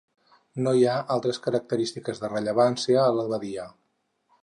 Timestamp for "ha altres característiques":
0.91-2.25